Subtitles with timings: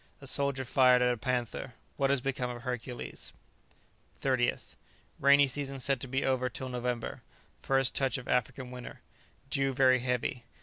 [0.19, 1.75] A soldier fired at a panther.
[1.95, 3.33] What has become of Hercules?
[4.19, 4.73] 30th.
[5.19, 7.21] Rainy season said to be over till November.
[7.61, 9.01] First touch of African winter.
[9.51, 10.43] Dew very heavy.